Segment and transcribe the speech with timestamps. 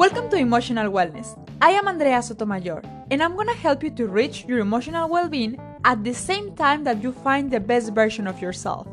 [0.00, 1.36] Welcome to Emotional Wellness.
[1.60, 2.80] I am Andrea Sotomayor,
[3.10, 6.84] and I'm gonna help you to reach your emotional well being at the same time
[6.84, 8.86] that you find the best version of yourself.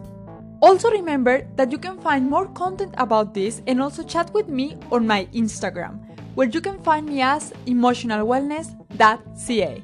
[0.60, 4.76] Also, remember that you can find more content about this and also chat with me
[4.92, 6.04] on my Instagram,
[6.36, 9.84] where you can find me as emotionalwellness.ca.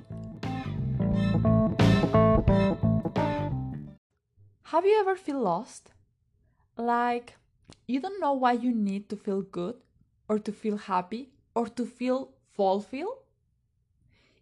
[4.64, 5.94] Have you ever feel lost?
[6.76, 7.38] Like
[7.88, 9.76] you don't know why you need to feel good
[10.28, 13.20] or to feel happy or to feel fulfilled?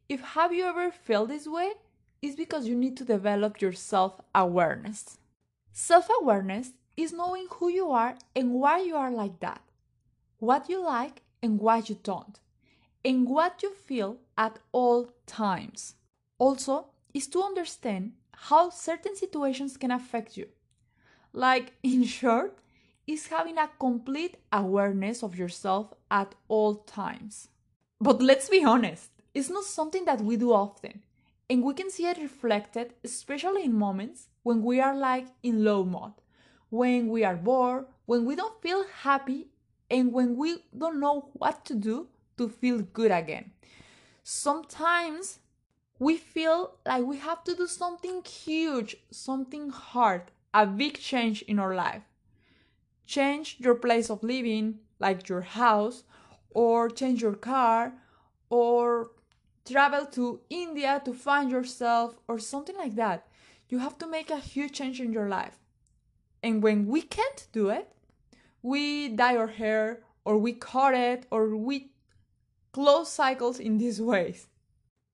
[0.10, 1.72] If have you ever felt this way,
[2.22, 5.18] it's because you need to develop your self-awareness.
[5.72, 9.62] Self-awareness is knowing who you are and why you are like that.
[10.38, 12.40] What you like and what you don't.
[13.04, 15.96] And what you feel at all times.
[16.38, 20.48] Also, is to understand how certain situations can affect you.
[21.34, 22.60] Like, in short,
[23.14, 27.50] is having a complete awareness of yourself at all times.
[28.00, 31.04] But let's be honest, it's not something that we do often,
[31.50, 35.84] and we can see it reflected especially in moments when we are like in low
[35.84, 36.14] mode,
[36.70, 39.48] when we are bored, when we don't feel happy,
[39.90, 43.52] and when we don't know what to do to feel good again.
[44.24, 45.40] Sometimes
[46.00, 50.24] we feel like we have to do something huge, something hard,
[50.54, 52.04] a big change in our life
[53.06, 56.04] change your place of living, like your house,
[56.52, 57.94] or change your car,
[58.50, 59.12] or
[59.66, 63.28] travel to India to find yourself, or something like that.
[63.70, 65.58] You have to make a huge change in your life.
[66.44, 67.90] And when we can't do it,
[68.62, 71.92] we dye our hair, or we cut it, or we
[72.72, 74.48] close cycles in these ways.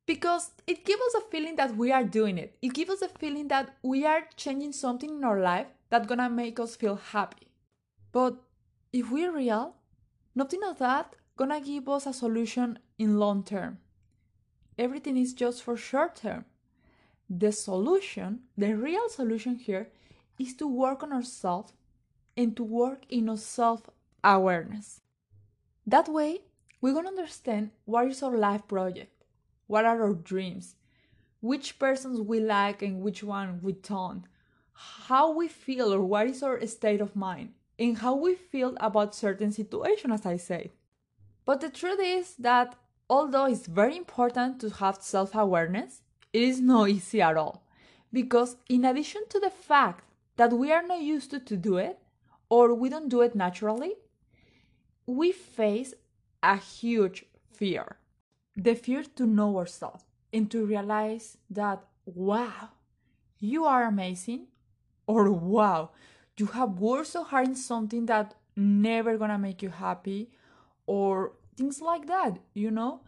[0.06, 2.58] Because it gives us a feeling that we are doing it.
[2.62, 6.30] It gives us a feeling that we are changing something in our life that's gonna
[6.30, 7.47] make us feel happy.
[8.18, 8.42] But
[8.92, 9.76] if we're real,
[10.34, 13.78] nothing of that gonna give us a solution in long term.
[14.76, 16.46] Everything is just for short term.
[17.30, 19.92] The solution, the real solution here,
[20.40, 21.74] is to work on ourselves
[22.36, 23.88] and to work in our self
[24.24, 25.02] awareness.
[25.86, 26.42] That way,
[26.82, 29.26] we're gonna understand what is our life project,
[29.68, 30.76] what are our dreams,
[31.40, 34.24] which persons we like and which one we don't,
[34.74, 39.16] how we feel or what is our state of mind, in how we feel about
[39.16, 40.72] certain situations, as I said.
[41.46, 42.76] But the truth is that
[43.10, 46.02] although it's very important to have self awareness,
[46.34, 47.64] it is not easy at all.
[48.12, 50.04] Because, in addition to the fact
[50.38, 52.00] that we are not used to, to do it,
[52.50, 53.96] or we don't do it naturally,
[55.06, 55.94] we face
[56.42, 57.98] a huge fear
[58.58, 62.70] the fear to know ourselves and to realize that, wow,
[63.40, 64.48] you are amazing,
[65.06, 65.92] or wow,
[66.38, 70.30] you have worked so hard in something that never gonna make you happy
[70.86, 73.02] or things like that you know?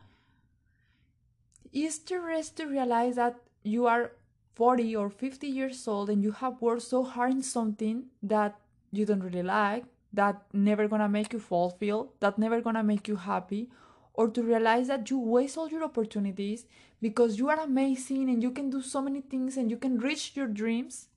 [1.72, 4.12] It's the rest to realize that you are
[4.56, 8.60] 40 or 50 years old and you have worked so hard in something that
[8.92, 13.16] you don't really like that never gonna make you fulfill that never gonna make you
[13.16, 13.70] happy
[14.14, 16.66] or to realize that you waste all your opportunities
[17.02, 20.36] because you are amazing and you can do so many things and you can reach
[20.36, 21.08] your dreams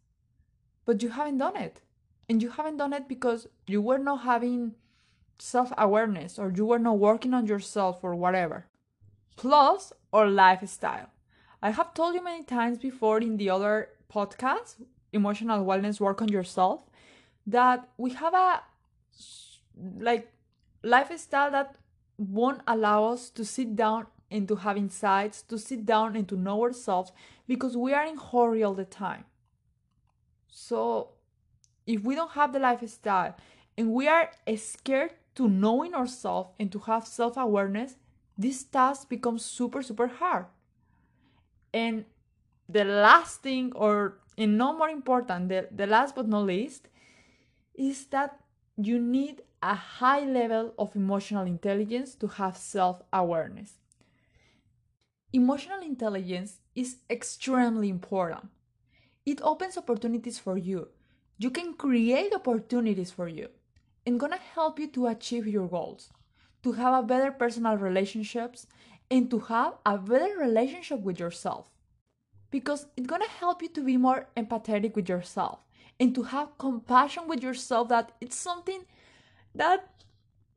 [0.84, 1.80] but you haven't done it
[2.28, 4.74] and you haven't done it because you were not having
[5.38, 8.66] self awareness or you were not working on yourself or whatever.
[9.36, 11.08] Plus, or lifestyle.
[11.62, 14.76] I have told you many times before in the other podcast,
[15.12, 16.82] Emotional Wellness Work on Yourself,
[17.46, 18.62] that we have a
[19.98, 20.30] like
[20.82, 21.76] lifestyle that
[22.18, 26.36] won't allow us to sit down and to have insights, to sit down and to
[26.36, 27.12] know ourselves
[27.46, 29.24] because we are in hurry all the time.
[30.48, 31.10] So
[31.86, 33.34] if we don't have the lifestyle
[33.76, 37.96] and we are scared to knowing ourselves and to have self-awareness
[38.36, 40.46] this task becomes super super hard.
[41.72, 42.04] And
[42.68, 46.88] the last thing or and no more important the, the last but not least
[47.74, 48.38] is that
[48.76, 53.74] you need a high level of emotional intelligence to have self-awareness.
[55.32, 58.48] Emotional intelligence is extremely important.
[59.24, 60.88] It opens opportunities for you
[61.38, 63.48] you can create opportunities for you.
[64.04, 66.10] And gonna help you to achieve your goals
[66.62, 68.66] to have a better personal relationships
[69.10, 71.70] and to have a better relationship with yourself.
[72.50, 75.60] Because it's gonna help you to be more empathetic with yourself
[75.98, 78.84] and to have compassion with yourself that it's something
[79.54, 79.88] that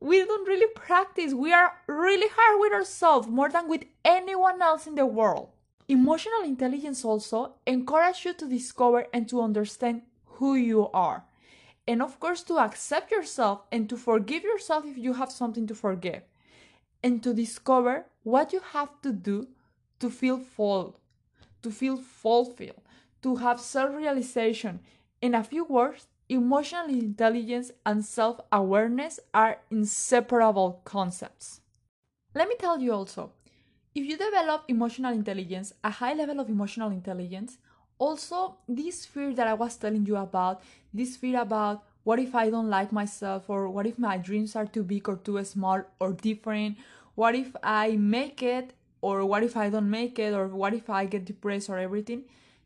[0.00, 1.32] we don't really practice.
[1.32, 5.50] We are really hard with ourselves more than with anyone else in the world.
[5.88, 10.02] Emotional intelligence also encourages you to discover and to understand
[10.38, 11.24] who you are.
[11.88, 15.74] And of course, to accept yourself and to forgive yourself if you have something to
[15.74, 16.22] forgive.
[17.02, 19.48] and to discover what you have to do
[20.00, 20.98] to feel full,
[21.62, 22.82] to feel fulfilled,
[23.22, 24.80] to have self realization.
[25.20, 31.60] In a few words, emotional intelligence and self awareness are inseparable concepts.
[32.34, 33.32] Let me tell you also
[33.94, 37.58] if you develop emotional intelligence, a high level of emotional intelligence,
[37.98, 40.62] also this fear that I was telling you about,
[40.92, 44.66] this fear about what if I don't like myself, or what if my dreams are
[44.66, 46.76] too big or too small or different,
[47.14, 50.88] what if I make it, or what if I don't make it, or what if
[50.88, 52.24] I get depressed or everything,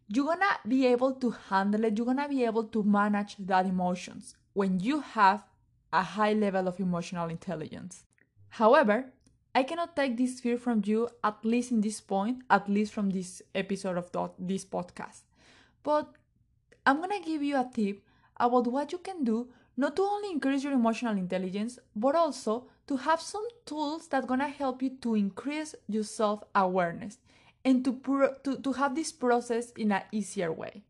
[0.08, 4.34] you're gonna be able to handle it, you're gonna be able to manage that emotions
[4.52, 5.44] when you have
[5.92, 8.04] a high level of emotional intelligence.
[8.48, 9.12] However,
[9.54, 13.10] I cannot take this fear from you, at least in this point, at least from
[13.10, 15.22] this episode of this podcast.
[15.82, 16.08] But
[16.86, 18.02] I'm gonna give you a tip
[18.36, 22.96] about what you can do not to only increase your emotional intelligence, but also to
[22.98, 27.18] have some tools that gonna help you to increase your self-awareness
[27.64, 30.82] and to, pro- to, to have this process in an easier way.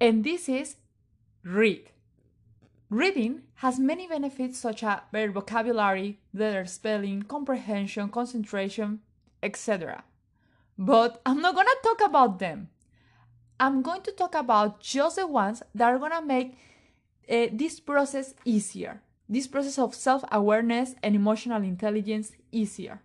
[0.00, 0.76] And this is
[1.42, 1.90] read.
[2.88, 9.00] Reading has many benefits such as better vocabulary, better spelling, comprehension, concentration,
[9.42, 10.04] etc.
[10.78, 12.68] But I'm not gonna talk about them.
[13.58, 16.56] I'm going to talk about just the ones that are gonna make
[17.28, 23.02] uh, this process easier, this process of self awareness and emotional intelligence easier.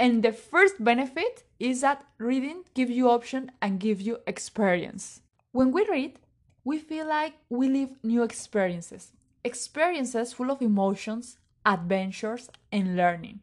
[0.00, 5.20] And the first benefit is that reading gives you option and gives you experience.
[5.52, 6.18] When we read,
[6.64, 9.12] we feel like we live new experiences
[9.44, 13.40] experiences full of emotions, adventures, and learning.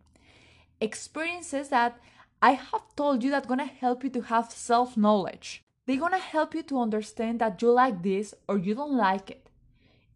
[0.79, 1.99] Experiences that
[2.41, 5.63] I have told you that gonna help you to have self-knowledge.
[5.85, 9.49] They're gonna help you to understand that you like this or you don't like it.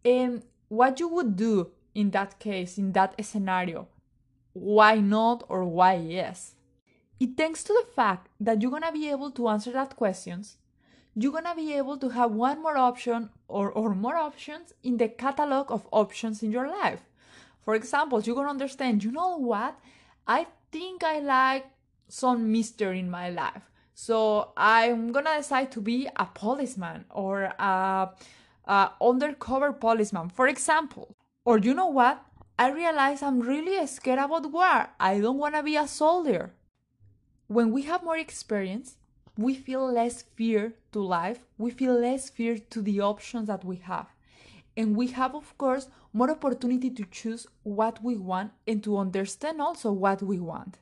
[0.04, 3.88] And what you would do in that case, in that scenario.
[4.52, 6.54] Why not or why yes?
[7.18, 10.56] It thanks to the fact that you're gonna be able to answer that questions
[11.14, 15.08] you're gonna be able to have one more option or, or more options in the
[15.08, 17.00] catalog of options in your life.
[17.64, 19.78] For example, you're gonna understand, you know what?
[20.26, 21.66] I think I like
[22.08, 23.62] some mystery in my life.
[23.94, 28.10] So I'm gonna decide to be a policeman or a,
[28.64, 31.14] a undercover policeman, for example.
[31.44, 32.24] Or you know what?
[32.58, 34.88] I realize I'm really scared about war.
[34.98, 36.52] I don't wanna be a soldier.
[37.48, 38.96] When we have more experience,
[39.36, 43.76] we feel less fear to life, we feel less fear to the options that we
[43.76, 44.06] have.
[44.76, 49.60] And we have, of course, more opportunity to choose what we want and to understand
[49.60, 50.78] also what we want.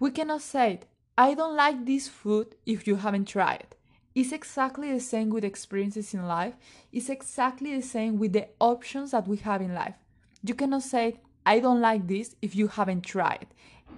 [0.00, 0.80] We cannot say,
[1.16, 3.74] I don't like this food if you haven't tried it.
[4.14, 6.54] It's exactly the same with experiences in life.
[6.92, 9.94] It's exactly the same with the options that we have in life.
[10.42, 13.46] You cannot say, I don't like this if you haven't tried.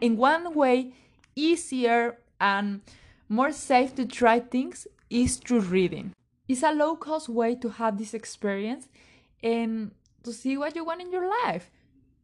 [0.01, 0.93] In one way,
[1.35, 2.81] easier and
[3.29, 6.13] more safe to try things is through reading.
[6.49, 8.89] It's a low cost way to have this experience
[9.43, 9.93] and
[10.23, 11.71] to see what you want in your life,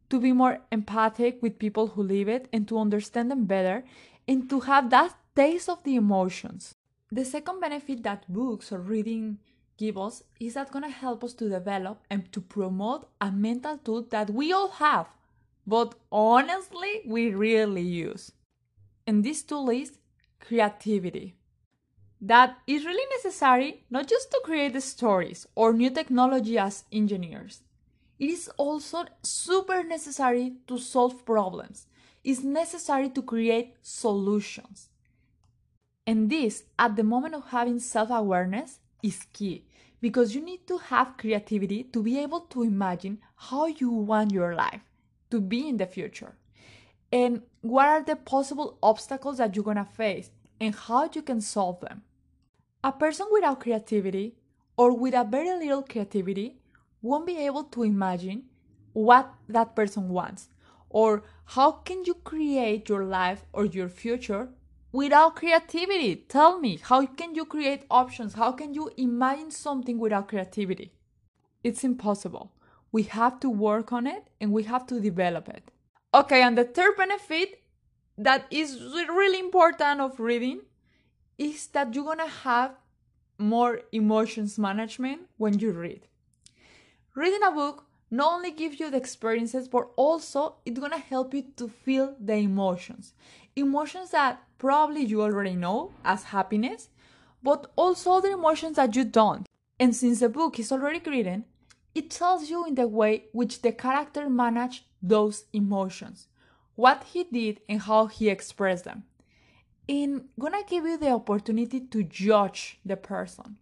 [0.09, 3.83] to be more empathic with people who live it and to understand them better
[4.27, 6.75] and to have that taste of the emotions.
[7.11, 9.39] The second benefit that books or reading
[9.77, 14.03] give us is that to help us to develop and to promote a mental tool
[14.11, 15.07] that we all have,
[15.65, 18.31] but honestly, we rarely use.
[19.07, 19.97] And this tool is
[20.41, 21.35] creativity.
[22.19, 27.61] That is really necessary not just to create the stories or new technology as engineers.
[28.19, 31.87] It is also super necessary to solve problems.
[32.23, 34.89] It's necessary to create solutions.
[36.05, 39.65] And this, at the moment of having self awareness, is key
[40.01, 44.53] because you need to have creativity to be able to imagine how you want your
[44.53, 44.81] life
[45.29, 46.35] to be in the future
[47.11, 51.79] and what are the possible obstacles that you're gonna face and how you can solve
[51.81, 52.03] them.
[52.83, 54.35] A person without creativity
[54.77, 56.57] or with a very little creativity
[57.01, 58.43] won't be able to imagine
[58.93, 60.49] what that person wants
[60.89, 64.49] or how can you create your life or your future
[64.91, 66.15] without creativity?
[66.15, 68.33] Tell me how can you create options?
[68.33, 70.93] How can you imagine something without creativity?
[71.63, 72.51] It's impossible.
[72.91, 75.71] We have to work on it and we have to develop it
[76.13, 77.63] Okay, and the third benefit
[78.17, 80.61] that is really important of reading
[81.37, 82.75] is that you're gonna have
[83.37, 86.07] more emotions management when you read.
[87.15, 91.45] Reading a book not only gives you the experiences, but also it's gonna help you
[91.55, 93.13] to feel the emotions.
[93.55, 96.89] Emotions that probably you already know as happiness,
[97.41, 99.45] but also other emotions that you don't.
[99.79, 101.45] And since the book is already written,
[101.93, 106.27] it tells you in the way which the character managed those emotions.
[106.75, 109.03] what he did and how he expressed them.
[109.87, 113.57] And gonna give you the opportunity to judge the person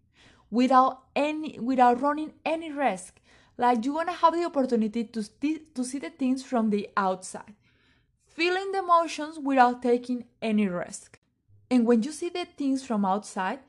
[0.52, 3.20] without any without running any risk.
[3.58, 5.24] Like you wanna have the opportunity to,
[5.76, 7.56] to see the things from the outside,
[8.26, 11.20] feeling the emotions without taking any risk.
[11.70, 13.60] And when you see the things from outside,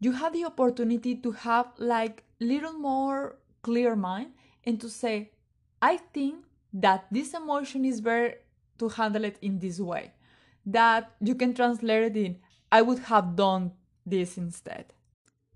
[0.00, 4.30] you have the opportunity to have like little more clear mind
[4.64, 5.32] and to say,
[5.82, 8.34] I think that this emotion is better
[8.78, 10.12] to handle it in this way.
[10.64, 12.38] That you can translate it in,
[12.70, 13.72] I would have done
[14.04, 14.92] this instead.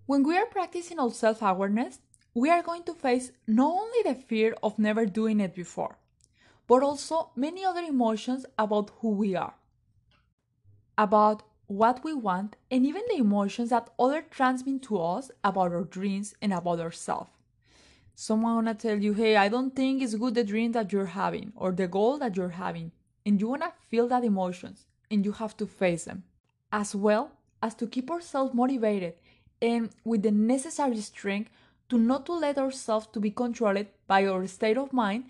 [0.07, 2.00] When we are practicing our self awareness,
[2.35, 5.99] we are going to face not only the fear of never doing it before,
[6.67, 9.55] but also many other emotions about who we are,
[10.99, 15.85] about what we want, and even the emotions that others transmit to us about our
[15.85, 17.31] dreams and about ourselves.
[18.14, 21.52] Someone gonna tell you, hey, I don't think it's good the dream that you're having
[21.57, 22.93] or the goal that you're having,
[23.25, 26.25] and you wanna feel that emotions and you have to face them,
[26.73, 29.14] as well as to keep ourselves motivated
[29.61, 31.50] and with the necessary strength
[31.88, 35.25] to not to let ourselves to be controlled by our state of mind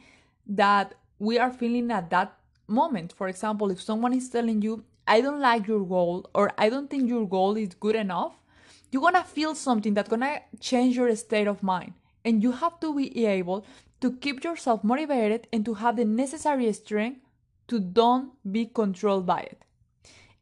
[0.46, 2.36] that we are feeling at that
[2.68, 3.12] moment.
[3.12, 6.88] For example, if someone is telling you, I don't like your goal or I don't
[6.88, 8.34] think your goal is good enough,
[8.92, 11.94] you're gonna feel something that's gonna change your state of mind.
[12.24, 13.64] And you have to be able
[14.00, 17.20] to keep yourself motivated and to have the necessary strength
[17.68, 19.62] to don't be controlled by it.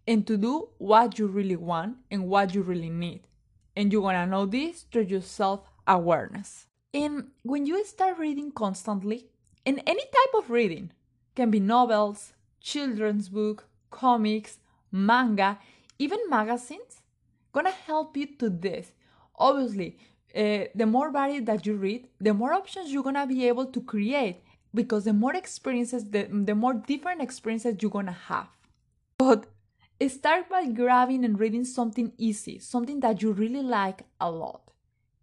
[0.07, 3.23] And to do what you really want and what you really need.
[3.77, 6.67] And you're gonna know this through your self awareness.
[6.95, 9.27] And when you start reading constantly,
[9.65, 10.93] in any type of reading,
[11.37, 14.59] can be novels, children's book, comics,
[14.91, 15.59] manga,
[15.99, 17.03] even magazines,
[17.53, 18.93] gonna help you to this.
[19.37, 19.99] Obviously,
[20.35, 23.81] uh, the more varied that you read, the more options you're gonna be able to
[23.81, 24.43] create
[24.75, 28.49] because the more experiences, the, the more different experiences you're gonna have.
[29.19, 29.47] But
[30.09, 34.61] start by grabbing and reading something easy, something that you really like a lot.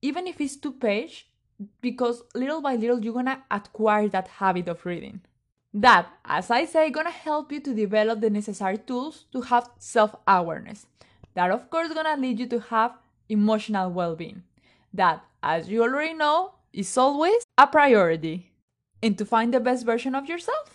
[0.01, 1.27] Even if it's two page,
[1.81, 5.21] because little by little you're gonna acquire that habit of reading.
[5.73, 10.85] That, as I say, gonna help you to develop the necessary tools to have self-awareness.
[11.33, 12.97] That of course gonna lead you to have
[13.29, 14.43] emotional well-being.
[14.95, 18.53] That, as you already know, is always a priority.
[19.03, 20.74] And to find the best version of yourself.